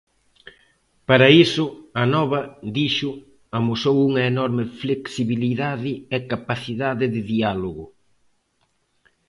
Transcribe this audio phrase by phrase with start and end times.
[1.07, 1.65] Para iso,
[2.03, 2.41] Anova,
[2.75, 3.11] dixo,
[3.57, 7.85] amosou unha enorme flexibilidade e capacidade de diálogo.